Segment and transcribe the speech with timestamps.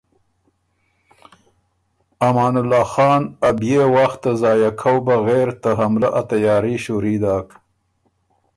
[2.27, 7.15] امان الله خان ا بيې وخت ته ضائع کؤ بغېر ته حملۀ ا تیاري شُوري
[7.23, 7.47] داک۔